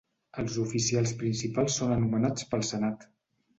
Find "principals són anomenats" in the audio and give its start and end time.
1.19-2.51